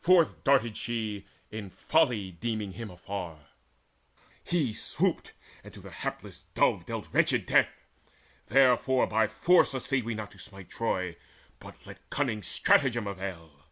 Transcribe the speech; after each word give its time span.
Forth 0.00 0.42
darted 0.42 0.74
she, 0.74 1.26
In 1.50 1.68
folly 1.68 2.32
deeming 2.32 2.72
him 2.72 2.90
afar: 2.90 3.48
he 4.42 4.72
swooped, 4.72 5.34
And 5.62 5.74
to 5.74 5.80
the 5.82 5.90
hapless 5.90 6.44
dove 6.54 6.86
dealt 6.86 7.12
wretched 7.12 7.44
death. 7.44 7.84
Therefore 8.46 9.06
by 9.06 9.26
force 9.26 9.74
essay 9.74 10.00
we 10.00 10.14
not 10.14 10.30
to 10.30 10.38
smite 10.38 10.70
Troy, 10.70 11.14
but 11.58 11.86
let 11.86 12.08
cunning 12.08 12.42
stratagem 12.42 13.06
avail." 13.06 13.66